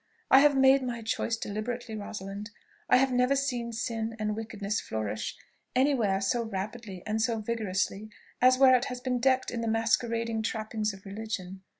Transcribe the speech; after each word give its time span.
I 0.31 0.39
have 0.39 0.57
made 0.57 0.81
my 0.81 1.03
choice 1.03 1.37
deliberately, 1.37 1.93
Rosalind. 1.95 2.49
I 2.89 2.97
have 2.97 3.11
never 3.13 3.35
seen 3.35 3.71
sin 3.71 4.15
and 4.17 4.35
wickedness 4.35 4.81
flourish 4.81 5.37
any 5.75 5.93
where 5.93 6.19
so 6.21 6.41
rapidly 6.43 7.03
and 7.05 7.21
so 7.21 7.37
vigorously 7.39 8.09
as 8.41 8.57
where 8.57 8.75
it 8.75 8.85
has 8.85 8.99
been 8.99 9.19
decked 9.19 9.51
in 9.51 9.61
the 9.61 9.67
masquerading 9.67 10.41
trappings 10.41 10.91
of 10.91 11.05
religion. 11.05 11.61